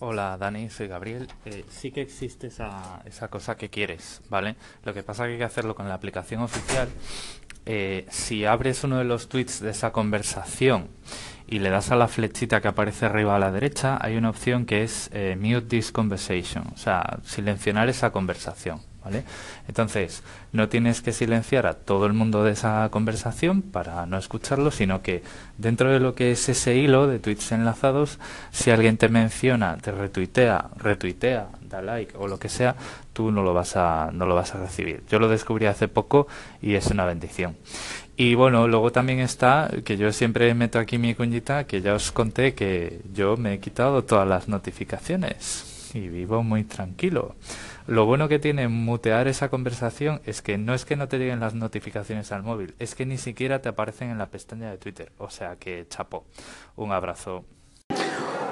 [0.00, 1.26] Hola Dani, soy Gabriel.
[1.44, 4.54] Eh, sí que existe esa, esa cosa que quieres, ¿vale?
[4.84, 6.88] Lo que pasa es que hay que hacerlo con la aplicación oficial.
[7.66, 10.88] Eh, si abres uno de los tweets de esa conversación
[11.48, 14.66] y le das a la flechita que aparece arriba a la derecha, hay una opción
[14.66, 18.87] que es eh, Mute this conversation, o sea, silenciar esa conversación.
[19.08, 19.24] ¿Vale?
[19.68, 20.22] Entonces,
[20.52, 25.00] no tienes que silenciar a todo el mundo de esa conversación para no escucharlo, sino
[25.00, 25.22] que
[25.56, 28.18] dentro de lo que es ese hilo de tweets enlazados,
[28.50, 32.76] si alguien te menciona, te retuitea, retuitea, da like o lo que sea,
[33.14, 35.02] tú no lo vas a no lo vas a recibir.
[35.08, 36.28] Yo lo descubrí hace poco
[36.60, 37.56] y es una bendición.
[38.14, 42.12] Y bueno, luego también está que yo siempre meto aquí mi cuñita, que ya os
[42.12, 47.34] conté que yo me he quitado todas las notificaciones y vivo muy tranquilo.
[47.86, 51.40] Lo bueno que tiene mutear esa conversación es que no es que no te lleguen
[51.40, 55.12] las notificaciones al móvil, es que ni siquiera te aparecen en la pestaña de Twitter.
[55.18, 56.26] O sea que chapo.
[56.76, 57.44] Un abrazo.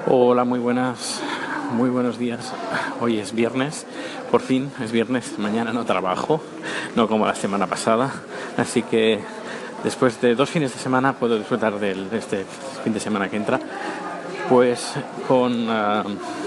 [0.07, 1.21] Hola, muy buenas,
[1.73, 2.53] muy buenos días.
[3.01, 3.85] Hoy es viernes,
[4.31, 6.41] por fin es viernes, mañana no trabajo,
[6.95, 8.13] no como la semana pasada,
[8.57, 9.19] así que
[9.83, 12.45] después de dos fines de semana puedo disfrutar de este
[12.83, 13.59] fin de semana que entra,
[14.49, 14.93] pues
[15.27, 15.69] con...
[15.69, 16.46] Uh,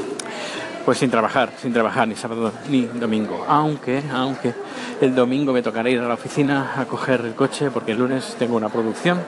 [0.84, 3.44] pues sin trabajar, sin trabajar ni sábado ni domingo.
[3.48, 4.54] Aunque, aunque
[5.00, 8.36] el domingo me tocará ir a la oficina a coger el coche porque el lunes
[8.38, 9.20] tengo una producción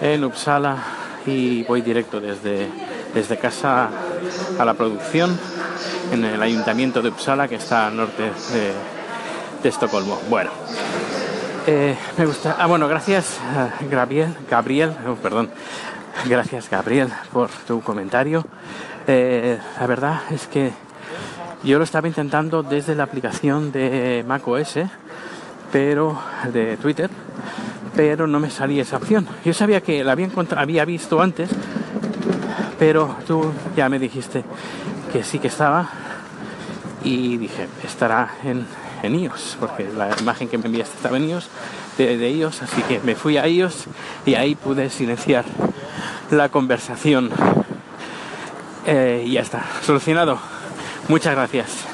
[0.00, 0.76] en Uppsala
[1.26, 2.68] y voy directo desde,
[3.14, 3.90] desde casa
[4.58, 5.38] a la producción
[6.12, 8.22] en el ayuntamiento de Uppsala que está al norte
[8.52, 10.20] de, Estocolmo.
[10.30, 10.50] Bueno,
[11.66, 12.56] eh, me gusta.
[12.58, 13.38] Ah, bueno, gracias
[13.90, 15.50] Gabriel, Gabriel, oh, perdón,
[16.26, 18.44] gracias Gabriel por tu comentario.
[19.06, 20.72] Eh, la verdad es que
[21.62, 24.78] yo lo estaba intentando desde la aplicación de macOS,
[25.72, 26.18] pero
[26.52, 27.10] de Twitter,
[27.96, 29.26] pero no me salía esa opción.
[29.44, 31.50] Yo sabía que la había, había visto antes,
[32.78, 34.44] pero tú ya me dijiste
[35.12, 35.88] que sí que estaba
[37.02, 38.66] y dije, estará en,
[39.02, 41.48] en iOS, porque la imagen que me enviaste estaba en iOS,
[41.96, 43.86] de, de iOS, así que me fui a iOS
[44.26, 45.44] y ahí pude silenciar
[46.30, 47.30] la conversación
[48.86, 50.38] eh, ya está, solucionado.
[51.08, 51.84] Muchas gracias.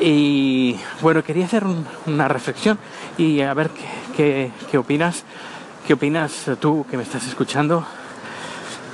[0.00, 1.64] Y bueno, quería hacer
[2.06, 2.78] una reflexión
[3.16, 3.70] y a ver
[4.16, 5.24] qué, qué, opinas.
[5.86, 7.86] ¿Qué opinas tú que me estás escuchando?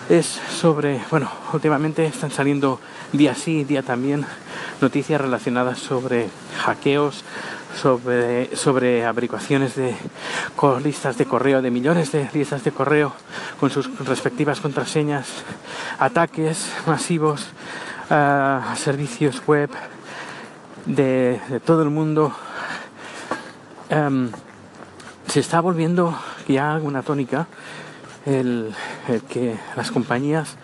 [0.08, 2.80] Es sobre, bueno, últimamente están saliendo
[3.12, 4.26] día sí, día también
[4.80, 7.24] noticias relacionadas sobre hackeos,
[7.80, 9.94] sobre, sobre averiguaciones de
[10.82, 13.12] listas de correo, de millones de listas de correo
[13.58, 15.28] con sus respectivas contraseñas,
[15.98, 17.48] ataques masivos
[18.10, 19.70] a servicios web
[20.86, 22.34] de, todo el mundo.
[23.88, 24.30] Em,
[25.28, 26.18] se está volviendo
[26.48, 27.46] ya una tónica
[28.26, 28.74] el,
[29.28, 30.56] que las compañías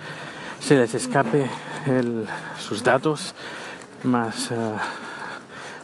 [0.61, 1.49] se les escape
[2.59, 3.35] sus datos
[4.05, 4.55] más, eh,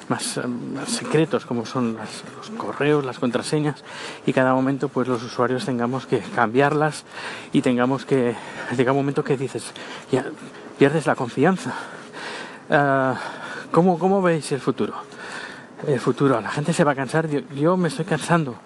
[0.09, 3.85] más, eh, más, secretos como son los correos, las contraseñas
[4.27, 7.05] y cada momento pues los usuarios tengamos que cambiarlas
[7.53, 8.35] y tengamos que
[8.77, 9.73] llega un momento que dices
[10.11, 10.25] ya
[10.79, 11.75] pierdes la confianza.
[12.69, 13.15] Uh,
[13.71, 14.95] ¿cómo, ¿Cómo veis el futuro?
[15.87, 16.41] el futuro.
[16.41, 17.29] La gente se va a cansar.
[17.29, 18.57] Yo, yo, me estoy cansando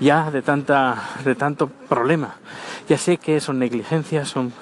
[0.00, 2.36] ya de tanta, de tanto problema.
[2.88, 4.54] Ya sé que son negligencias, son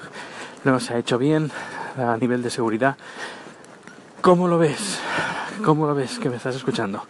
[0.65, 1.51] no se ha hecho bien
[1.97, 2.97] a nivel de seguridad,
[4.25, 4.99] ¿Cómo lo ves?
[5.65, 7.01] ¿Cómo lo ves que me estás escuchando?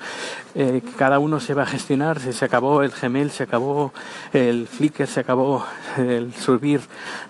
[0.56, 3.92] Eh, cada uno se va a gestionar, se acabó el Gmail, se acabó
[4.32, 5.66] el Flickr, se acabó
[5.98, 6.80] el subir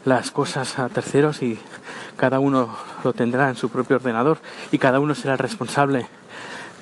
[0.06, 1.58] las cosas a terceros y
[2.16, 4.38] cada uno lo tendrá en su propio ordenador
[4.72, 6.06] y cada uno será responsable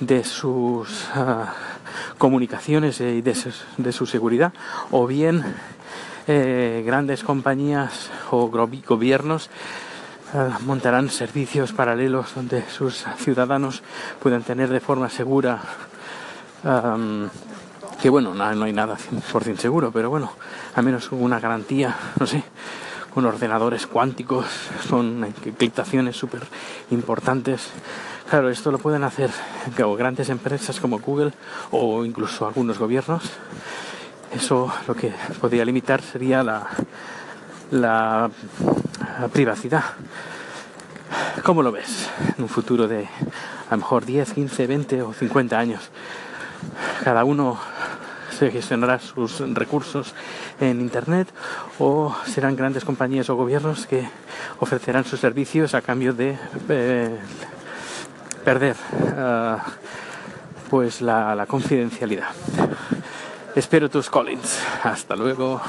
[0.00, 1.46] de sus uh,
[2.18, 4.52] comunicaciones y de, de, su seguridad.
[4.90, 5.42] O bien
[6.26, 9.48] eh, grandes compañías o gobiernos
[10.60, 13.82] montarán servicios paralelos donde sus ciudadanos
[14.20, 15.60] puedan tener de forma segura
[18.00, 20.32] que bueno, no, no, hay nada 100% seguro, pero bueno,
[20.74, 22.42] al menos una garantía, no sé,
[23.12, 24.46] con ordenadores cuánticos,
[24.90, 26.42] con encriptaciones súper
[26.90, 27.70] importantes.
[28.28, 29.30] Claro, esto lo pueden hacer
[29.96, 31.32] grandes empresas como Google
[31.70, 33.22] o incluso algunos gobiernos.
[34.34, 36.66] Eso lo que podría limitar sería la,
[37.70, 38.30] la
[39.32, 39.84] privacidad.
[41.44, 42.08] ¿Cómo lo ves
[42.38, 45.90] en un futuro de a lo mejor 10, 15, 20 o 50 años?
[47.04, 47.60] Cada uno
[48.30, 50.14] se gestionará sus recursos
[50.58, 51.28] en Internet
[51.78, 54.08] o serán grandes compañías o gobiernos que
[54.58, 56.38] ofrecerán sus servicios a cambio de
[56.70, 57.18] eh,
[58.42, 59.58] perder uh,
[60.70, 62.30] pues la, la confidencialidad.
[63.54, 64.60] Espero tus Collins.
[64.82, 65.60] Hasta luego.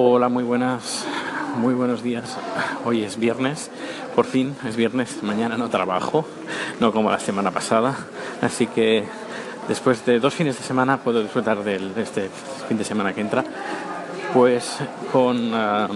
[0.00, 1.04] Hola, muy buenas,
[1.56, 2.38] muy buenos días.
[2.84, 3.68] Hoy es viernes,
[4.14, 6.24] por fin es viernes, mañana no trabajo,
[6.78, 7.96] no como la semana pasada,
[8.40, 9.02] así que
[9.66, 12.30] después de dos fines de semana puedo disfrutar de este
[12.68, 13.42] fin de semana que entra,
[14.32, 14.78] pues
[15.10, 15.50] con...
[15.52, 15.88] ah,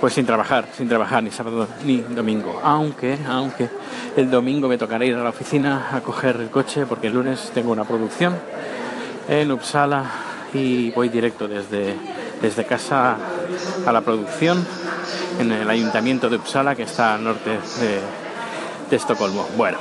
[0.00, 2.60] pues sin trabajar, sin trabajar ni sábado ni domingo.
[2.64, 3.68] Aunque, aunque
[4.16, 7.52] el domingo me tocará ir a la oficina a coger el coche porque el lunes
[7.54, 8.34] tengo una producción
[9.28, 10.04] en Uppsala
[10.52, 11.96] y voy directo desde,
[12.42, 13.16] desde casa
[13.86, 14.66] a la producción
[15.38, 17.50] en el ayuntamiento de Uppsala que está al norte
[17.80, 18.22] de,
[18.94, 19.48] Estocolmo.
[19.56, 19.78] Bueno,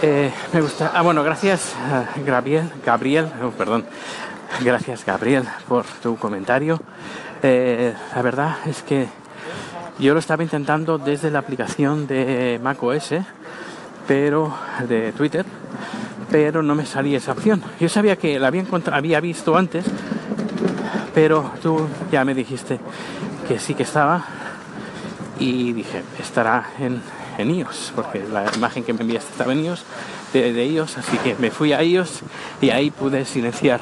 [0.00, 0.92] eh, me gusta.
[0.94, 1.74] Ah, bueno, gracias
[2.16, 3.84] eh, Gabriel, Gabriel, oh, perdón,
[4.62, 6.80] gracias Gabriel por tu comentario.
[7.42, 9.06] Eh, la verdad es que
[9.98, 13.16] yo lo estaba intentando desde la aplicación de macOS,
[14.08, 14.54] pero
[14.88, 15.44] de Twitter,
[16.30, 17.62] pero no me salía esa opción.
[17.78, 19.84] Yo sabía que la había, había visto antes,
[21.14, 22.78] pero tú ya me dijiste
[23.48, 24.24] que sí que estaba
[25.38, 27.00] y dije, estará en,
[27.38, 29.84] en iOS, porque la imagen que me enviaste estaba en iOS,
[30.32, 32.20] de, de iOS, así que me fui a iOS
[32.60, 33.80] y ahí pude silenciar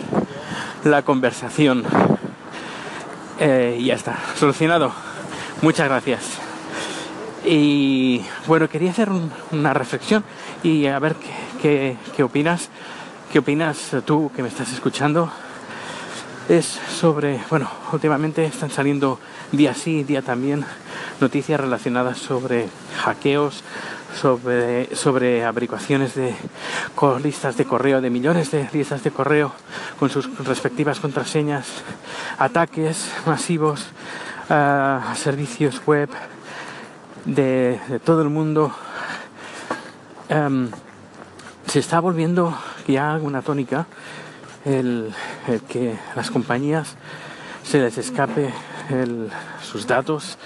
[0.85, 1.85] la conversación.
[3.41, 4.93] Eh, y ya está, solucionado.
[5.63, 6.21] Muchas gracias.
[7.45, 10.25] Y bueno, quería hacer un- una reflexión
[10.63, 11.15] y a ver
[11.63, 12.69] qué- qué opinas.
[13.33, 15.31] ¿Qué opinas tú que me estás escuchando?
[16.49, 19.21] Es sobre, bueno, últimamente están saliendo
[19.53, 20.65] día sí, día también
[21.21, 22.71] noticias relacionadas sobre
[23.05, 23.63] hackeos,
[24.19, 26.35] sobre, sobre averiguaciones de
[27.23, 29.53] listas de correo, de millones de listas de correo
[29.99, 31.67] con sus respectivas contraseñas,
[32.39, 33.85] ataques masivos
[34.49, 36.09] a servicios web
[37.27, 38.75] de, de todo el mundo.
[40.31, 40.71] Em,
[41.67, 42.57] se está volviendo
[42.87, 43.87] ya una tónica
[44.69, 45.13] el,
[45.49, 46.95] el que las compañías
[47.65, 48.53] se les escape
[48.91, 49.31] el-
[49.63, 50.39] sus datos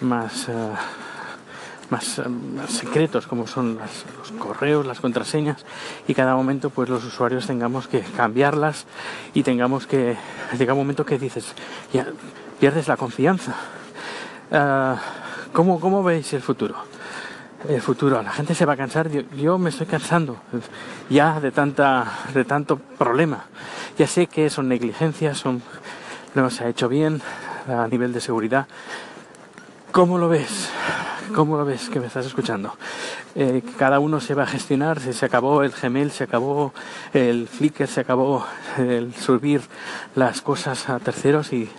[0.00, 0.52] más, eh,
[1.90, 2.04] más,
[2.70, 5.64] secretos como son las- los correos, las contraseñas
[6.08, 8.86] y cada momento pues los usuarios tengamos que cambiarlas
[9.34, 10.16] y tengamos que
[10.58, 11.54] llega un momento que dices
[11.92, 12.06] ya
[12.60, 13.54] pierdes la confianza.
[14.50, 14.96] Ah,
[15.52, 16.76] ¿cómo, ¿Cómo veis el futuro?
[17.68, 18.22] El futuro.
[18.22, 19.10] La gente se va a cansar.
[19.10, 20.36] Yo, yo me estoy cansando
[21.08, 23.44] ya de tanta, de tanto problema.
[23.98, 25.62] Ya sé que son negligencias, son
[26.34, 27.20] no se ha hecho bien
[27.68, 28.66] a nivel de seguridad.
[29.90, 30.70] ¿Cómo lo ves?
[31.34, 32.74] ¿Cómo lo ves que me estás escuchando?
[33.34, 36.72] Eh, cada uno se va a gestionar, se, se acabó el Gmail, se acabó
[37.14, 39.62] el Flickr, se acabó el subir
[40.14, 41.70] las cosas a terceros y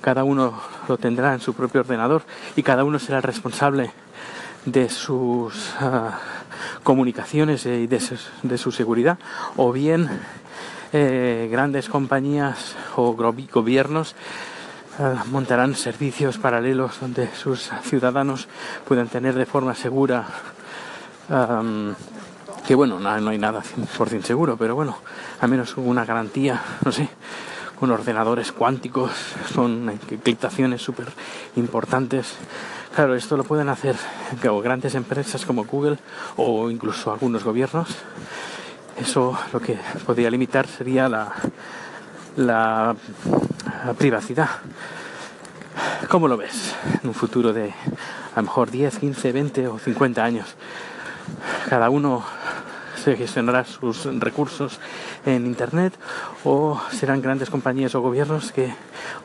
[0.00, 0.54] cada uno
[0.88, 2.22] lo tendrá en su propio ordenador
[2.56, 3.90] y cada uno será responsable
[4.66, 6.18] de sus ah,
[6.82, 9.18] comunicaciones y de, su seguridad,
[9.56, 10.08] o bien
[10.92, 14.14] eh, grandes compañías o gobiernos
[14.98, 18.48] ah, montarán servicios paralelos donde sus ciudadanos
[18.86, 20.26] puedan tener de forma segura
[22.66, 24.98] que bueno, no, no hay nada 100% seguro, pero bueno,
[25.40, 27.08] al menos una garantía, no sé,
[27.78, 29.12] con ordenadores cuánticos,
[29.54, 31.06] con encriptaciones súper
[31.56, 32.34] importantes.
[32.96, 33.94] Claro, esto lo pueden hacer
[34.40, 35.98] grandes empresas como Google
[36.36, 37.94] o incluso algunos gobiernos.
[38.98, 41.30] Eso lo que podría limitar sería la,
[42.36, 42.96] la,
[43.84, 44.48] la privacidad.
[46.08, 47.74] ¿Cómo lo ves en un futuro de
[48.34, 50.54] a lo mejor 10, 15, 20 o 50 años?
[51.68, 52.24] Cada uno
[53.04, 54.80] se gestionará sus recursos
[55.26, 55.92] en Internet
[56.44, 58.72] o serán grandes compañías o gobiernos que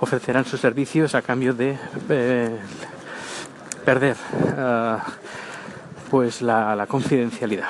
[0.02, 1.78] ofrecerán sus servicios a cambio de
[2.10, 2.60] eh,
[3.86, 4.16] perder
[4.58, 5.04] ah,
[6.10, 7.70] pues la, la confidencialidad.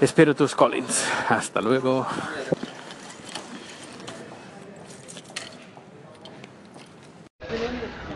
[0.00, 1.06] Espero tus Collins.
[1.28, 2.06] Hasta luego.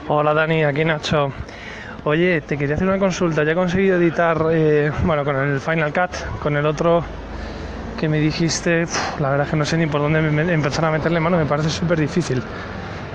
[0.08, 1.32] Hola Dani, aquí Nacho.
[2.04, 3.44] Oye, te quería hacer una consulta.
[3.44, 7.04] Ya he conseguido editar, eh, bueno, con el Final Cut, con el otro
[7.98, 8.86] que me dijiste,
[9.18, 10.18] la verdad es que no sé ni por dónde
[10.52, 12.42] empezar a meterle mano, me parece súper difícil.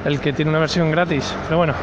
[0.06, 1.74] El que tiene una versión gratis, pero bueno,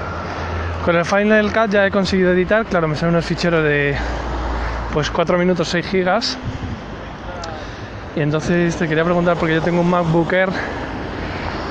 [0.84, 3.94] con el Final Cut ya he conseguido editar, claro, me salen unos ficheros de
[4.92, 6.38] pues 4 minutos 6 gigas.
[8.16, 10.50] Y entonces te quería preguntar, porque yo tengo un MacBook Air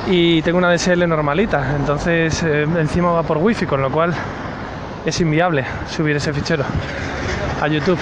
[0.07, 4.13] y tengo una DSL normalita, entonces eh, encima va por wifi, con lo cual
[5.05, 6.63] es inviable subir ese fichero
[7.61, 7.99] a YouTube.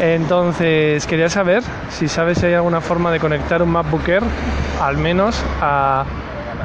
[0.00, 4.22] Entonces quería saber si sabes si hay alguna forma de conectar un MacBook Air
[4.80, 6.04] al menos a,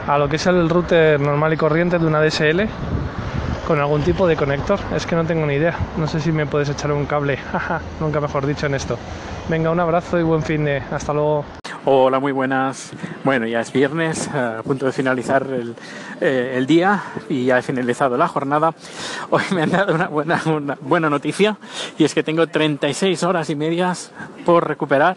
[0.07, 2.67] a lo que es el router normal y corriente de una DSL
[3.67, 4.79] con algún tipo de conector.
[4.95, 5.77] Es que no tengo ni idea.
[5.97, 7.38] No sé si me puedes echar un cable.
[8.00, 8.97] Nunca mejor dicho en esto.
[9.50, 10.81] Venga, un abrazo y buen fin de.
[10.89, 11.43] Hasta luego.
[11.89, 12.91] Hola, muy buenas.
[13.24, 15.74] Bueno, ya es viernes, a punto de finalizar el,
[16.20, 18.74] eh, el, día y ya he finalizado la jornada.
[19.29, 20.44] Hoy me han dado una buena,
[20.82, 21.56] buena noticia
[21.98, 24.12] y es que tengo 36 horas y medias
[24.46, 25.15] por recuperar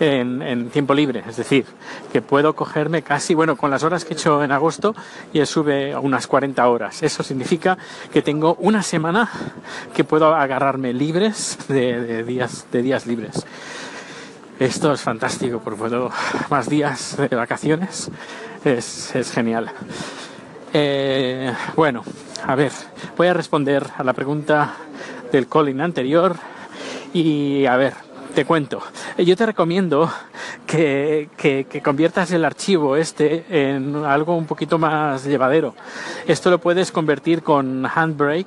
[0.00, 1.22] en, tiempo libre.
[1.28, 1.66] Es decir,
[2.12, 4.96] que puedo cogerme casi, bueno, con las horas que he hecho en agosto
[5.32, 7.00] y sube a unas 40 horas.
[7.04, 7.78] Eso significa
[8.12, 9.30] que tengo una semana
[9.94, 13.46] que puedo agarrarme libres de días, de días libres.
[14.58, 16.10] Esto es fantástico, porque puedo
[16.50, 18.10] más días de vacaciones.
[18.64, 19.70] Es, es genial.
[20.72, 22.02] Eh, bueno,
[22.44, 22.72] a ver,
[23.16, 24.74] voy a responder a la pregunta
[25.30, 26.36] del calling anterior
[27.12, 27.94] y a ver,
[28.38, 28.80] te cuento.
[29.16, 30.08] Yo te recomiendo
[30.64, 35.74] que, que, que, conviertas el archivo este en algo un poquito más llevadero.
[36.24, 38.46] Esto lo puedes convertir con Handbrake,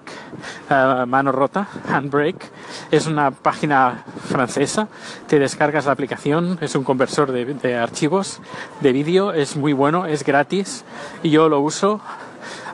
[0.70, 2.52] uh, mano rota, Handbrake.
[2.90, 4.88] Es una página francesa.
[5.28, 8.40] Te descargas la aplicación, es un conversor de, de archivos
[8.80, 10.86] de vídeo, es muy bueno, es gratis
[11.22, 12.00] y yo lo uso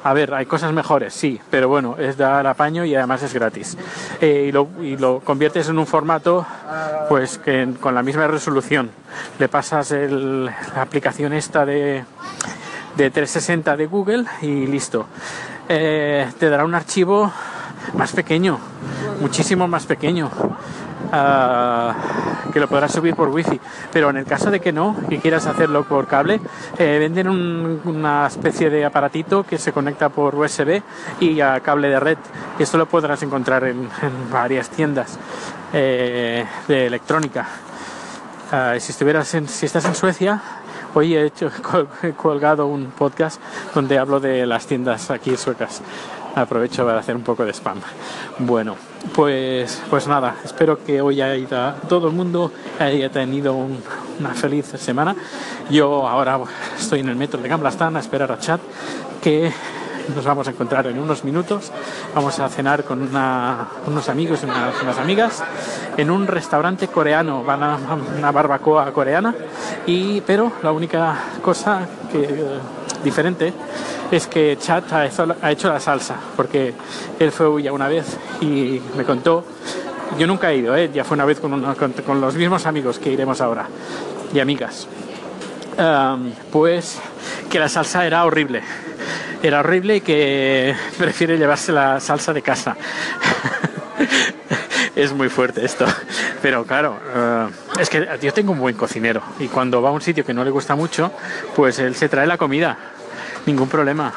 [0.04, 3.78] a ver, hay cosas mejores, sí, pero bueno, es dar apaño y además es gratis.
[4.22, 4.52] Eh,
[4.82, 6.46] y, lo, conviertes en un formato,
[7.10, 8.92] pues que con la misma resolución.
[9.40, 12.04] Le pasas el, la aplicación esta de,
[12.96, 15.08] de 360 de Google y listo.
[15.70, 17.32] Eh, te dará un archivo
[17.94, 18.60] más pequeño,
[19.22, 20.32] muchísimo más pequeño.
[21.12, 23.60] Que lo podrás subir por wifi.
[23.92, 26.40] Pero en el caso de que no que quieras hacerlo por cable
[26.78, 30.82] eh, venden un, una especie de aparatito que se conecta por USB
[31.20, 32.18] y a cable de red.
[32.60, 35.18] Y esto lo podrás encontrar en, en varias tiendas
[35.74, 37.46] eh, de electrónica.
[38.52, 40.42] Uh, si estuvieras en, si estás en Suecia
[40.94, 41.52] hoy he, hecho,
[42.04, 43.42] he colgado un podcast
[43.76, 45.82] donde hablo de las tiendas aquí suecas
[46.42, 47.80] aprovecho para hacer un poco de spam.
[48.40, 48.76] Bueno,
[49.16, 53.82] pues, pues nada, espero que hoy haya todo el mundo haya tenido un,
[54.20, 55.16] una feliz semana.
[55.70, 56.40] Yo ahora
[56.78, 58.62] estoy en el metro de Gamblastan a esperar a Chat
[59.22, 59.52] que
[60.16, 61.72] nos vamos a encontrar en unos minutos.
[62.16, 65.44] Vamos a cenar con una, unos amigos y unas, unas, amigas
[65.98, 67.78] en un restaurante coreano, van a
[68.18, 69.34] una barbacoa coreana.
[69.86, 72.28] Y, pero la única cosa que
[73.04, 73.54] diferente
[74.12, 75.06] es que Chat ha
[75.52, 76.74] hecho la salsa, porque
[77.20, 79.44] él fue ya una vez y me contó,
[80.18, 80.90] yo nunca he ido, ¿eh?
[80.94, 83.68] ya fue una vez con, los mismos amigos que iremos ahora
[84.34, 84.88] y amigas,
[86.52, 87.00] pues
[87.50, 88.62] que la salsa era horrible,
[89.44, 92.76] era horrible y que prefiere llevarse la salsa de casa.
[94.98, 95.86] es muy fuerte esto.
[96.42, 100.02] Pero claro, uh, es que yo tengo un buen cocinero y cuando va a un
[100.02, 101.12] sitio que no le gusta mucho,
[101.56, 102.78] pues él se trae la comida
[103.46, 104.14] ningún problema.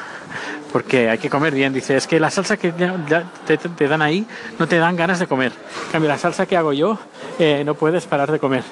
[0.71, 1.73] Porque hay que comer bien.
[1.73, 4.25] Dice, es que la salsa que te, dan ahí
[4.57, 5.51] no te dan ganas de comer.
[5.87, 6.97] En cambio, la salsa que hago yo
[7.39, 8.63] eh, no puedes parar de comer.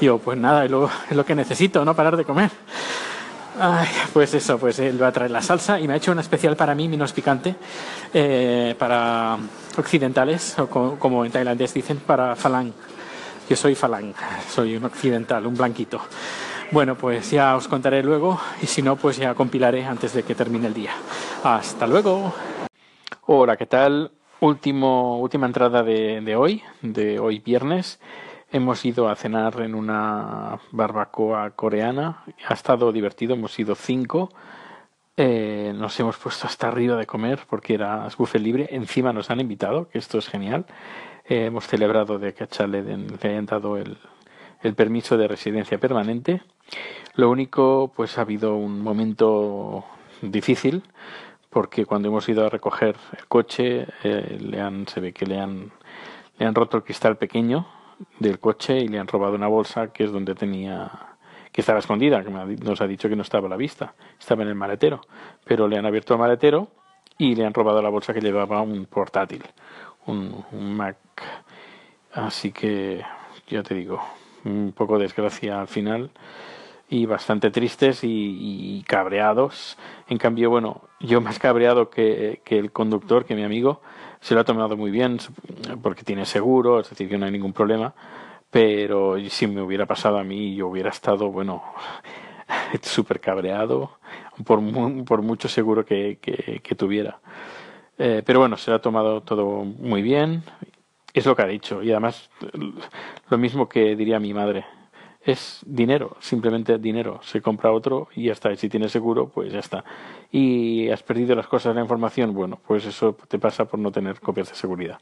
[0.00, 2.50] Yo, pues nada, es lo, es lo que necesito, no parar de comer.
[3.58, 6.22] Ay, pues eso, pues él va a traer la salsa y me ha hecho una
[6.22, 7.54] especial para mí, menos picante,
[8.12, 9.38] eh, para
[9.76, 12.72] occidentales, o como, en tailandés dicen, para falang.
[13.48, 14.12] Yo soy falang,
[14.50, 16.00] soy un occidental, un blanquito.
[16.72, 20.34] Bueno, pues ya os contaré luego y si no, pues ya compilaré antes de que
[20.34, 20.90] termine el día.
[21.44, 22.34] Hasta luego.
[23.26, 24.10] Hola, ¿qué tal?
[24.40, 28.00] Último, última entrada de hoy, de hoy viernes.
[28.54, 32.22] Hemos ido a cenar en una barbacoa coreana.
[32.46, 34.28] Ha estado divertido, hemos ido cinco.
[35.16, 38.68] Eh, nos hemos puesto hasta arriba de comer porque era buffet libre.
[38.70, 40.66] Encima nos han invitado, que esto es genial.
[41.24, 43.98] Eh, hemos celebrado de que a Chale le hayan dado el,
[44.76, 46.40] permiso de residencia permanente.
[47.16, 49.84] Lo único, pues ha habido un momento
[50.22, 50.84] difícil
[51.50, 55.40] porque cuando hemos ido a recoger el coche eh, le han, se ve que le
[55.40, 55.72] han
[56.54, 57.66] roto el cristal pequeño
[58.18, 60.90] del coche y le han robado una bolsa que es donde tenía
[61.54, 64.48] que estaba escondida, que nos ha dicho que no estaba a la vista, estaba en
[64.48, 65.02] el maletero,
[65.44, 66.66] pero le han abierto el maletero
[67.16, 69.44] y le han robado la bolsa que llevaba un portátil,
[70.06, 70.96] un, Mac.
[72.12, 73.02] Así que
[73.46, 74.02] ya te digo,
[74.44, 76.10] un poco de desgracia al final
[76.88, 79.78] y bastante tristes y, y, cabreados.
[80.08, 83.80] En cambio, bueno, yo más cabreado que, que, el conductor, que mi amigo,
[84.24, 85.18] se lo ha tomado muy bien
[85.82, 87.94] porque tiene seguro, es decir, que no hay ningún problema.
[88.50, 91.62] Pero si me hubiera pasado a mí, yo hubiera estado, bueno,
[92.80, 93.98] súper cabreado
[94.46, 94.60] por,
[95.04, 97.20] por mucho seguro que, que, tuviera.
[97.98, 100.42] Eh, pero bueno, se lo ha tomado todo muy bien
[101.12, 101.82] es lo que ha dicho.
[101.82, 102.30] Y además,
[103.28, 104.64] lo mismo que diría mi madre.
[105.24, 107.18] Es dinero, simplemente dinero.
[107.22, 108.52] Se compra otro y ya está.
[108.52, 109.82] Y si tienes seguro, pues ya está.
[110.30, 114.20] Y has perdido las cosas la información, bueno, pues eso te pasa por no tener
[114.20, 114.98] copias de seguridad.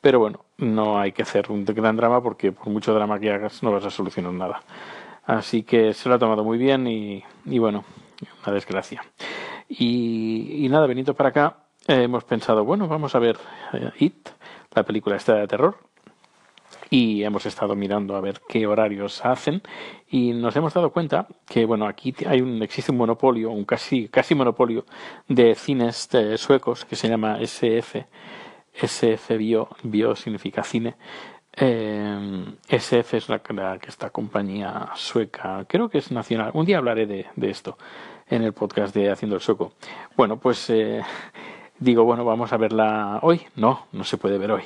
[0.00, 3.64] Pero bueno, no hay que hacer un gran drama porque por mucho drama que hagas
[3.64, 4.62] no vas a solucionar nada.
[5.26, 7.24] Así que se lo ha tomado muy bien y,
[7.58, 7.84] bueno,
[8.44, 9.02] una desgracia.
[9.68, 11.56] Y, nada, veniendo para acá,
[11.88, 13.38] hemos pensado, bueno, vamos a ver
[13.72, 14.28] eh, It,
[14.74, 15.78] la película esta de terror,
[16.94, 19.62] y hemos estado mirando a ver qué horarios hacen
[20.08, 24.06] y nos hemos dado cuenta que bueno aquí hay un existe un monopolio un casi
[24.06, 24.84] casi monopolio
[25.26, 28.06] de cines suecos que se llama SF
[28.74, 30.94] SF Bio Bio significa cine.
[31.56, 36.50] Eh, SF es la, que esta compañía sueca creo que es nacional.
[36.54, 37.76] Un día hablaré de, esto
[38.28, 39.72] en el podcast de Haciendo el Sueco.
[40.16, 41.02] Bueno pues eh,
[41.80, 43.40] digo bueno vamos a verla hoy.
[43.56, 44.62] No no se puede ver hoy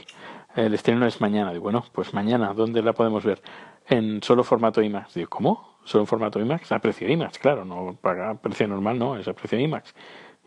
[0.66, 1.52] el estreno es mañana.
[1.52, 3.40] Digo, bueno, pues mañana, ¿dónde la podemos ver?
[3.86, 5.14] En solo formato IMAX.
[5.14, 5.78] Digo, ¿cómo?
[5.84, 6.72] ¿Solo en formato IMAX?
[6.72, 9.94] A precio IMAX, claro, no paga precio normal, no, es a precio IMAX.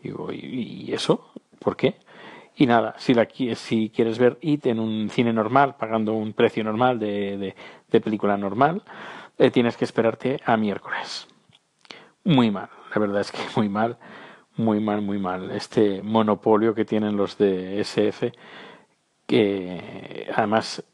[0.02, 1.32] Digo, ¿y, eso?
[1.58, 1.96] ¿Por qué?
[2.56, 6.62] Y nada, si, la, si quieres ver IT en un cine normal, pagando un precio
[6.62, 7.54] normal de,
[7.90, 8.82] película normal,
[9.38, 11.26] eh, tienes que esperarte a miércoles.
[12.24, 13.96] Muy mal, la verdad es que muy mal,
[14.56, 15.50] muy mal, muy mal.
[15.52, 18.32] Este monopolio que tienen los de SF
[19.26, 20.84] que además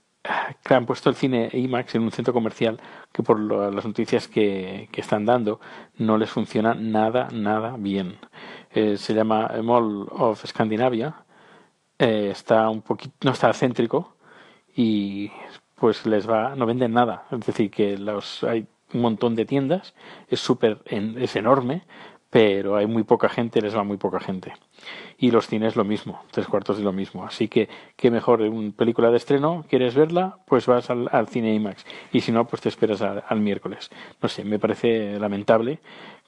[0.68, 2.80] han puesto el cine IMAX en un centro comercial
[3.12, 5.60] que por las noticias que, están dando
[5.96, 8.18] no les funciona nada, nada bien.
[8.70, 11.24] Eh, se llama Mall of Scandinavia,
[11.98, 14.16] eh, está un poquito, no está céntrico
[14.76, 15.30] y
[15.76, 17.26] pues les va, no venden nada.
[17.30, 19.94] Es decir, que los, hay un montón de tiendas,
[20.28, 21.82] es súper, es enorme,
[22.30, 24.52] pero hay muy poca gente, les va muy poca gente.
[25.18, 27.24] Y los cines lo mismo, tres cuartos de lo mismo.
[27.24, 30.38] Así que, qué mejor, una película de estreno, ¿quieres verla?
[30.46, 31.86] Pues vas al, cine IMAX.
[32.12, 33.90] Y si no, pues te esperas al miércoles.
[34.20, 35.78] No sé, me parece lamentable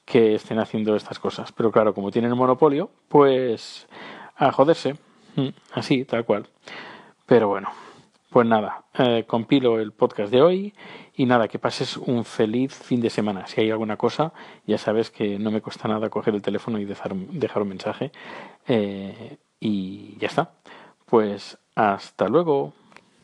[0.05, 1.51] que estén haciendo estas cosas.
[1.51, 3.87] Pero claro, como tienen monopolio, pues
[4.35, 4.95] a joderse.
[5.35, 6.47] Mm, así, tal cual.
[7.27, 7.69] Pero bueno,
[8.31, 10.73] pues nada, eh, compilo el podcast de hoy
[11.13, 13.45] y nada, que pases un feliz fin de semana.
[13.45, 14.31] Si hay alguna cosa,
[14.65, 18.13] ya sabes que no me cuesta nada coger el teléfono y dejar, dejar un mensaje.
[18.69, 20.53] Eh, y ya está.
[21.05, 22.71] Pues hasta luego.